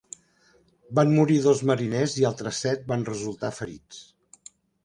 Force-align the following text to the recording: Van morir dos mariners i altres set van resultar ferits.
Van 0.99 1.11
morir 1.17 1.37
dos 1.43 1.61
mariners 1.71 2.17
i 2.21 2.27
altres 2.31 2.65
set 2.67 2.89
van 2.93 3.07
resultar 3.11 3.55
ferits. 3.59 4.03